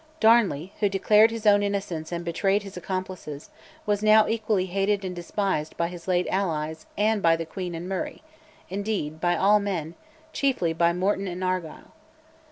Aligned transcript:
Darnley, 0.19 0.73
who 0.79 0.89
declared 0.89 1.29
his 1.29 1.45
own 1.45 1.61
innocence 1.61 2.11
and 2.11 2.25
betrayed 2.25 2.63
his 2.63 2.75
accomplices, 2.75 3.51
was 3.85 4.01
now 4.01 4.27
equally 4.27 4.65
hated 4.65 5.05
and 5.05 5.15
despised 5.15 5.77
by 5.77 5.89
his 5.89 6.07
late 6.07 6.25
allies 6.31 6.87
and 6.97 7.21
by 7.21 7.35
the 7.35 7.45
queen 7.45 7.75
and 7.75 7.87
Murray, 7.87 8.23
indeed, 8.67 9.21
by 9.21 9.37
all 9.37 9.59
men, 9.59 9.93
chiefly 10.33 10.73
by 10.73 10.91
Morton 10.91 11.27
and 11.27 11.43
Argyll. 11.43 11.91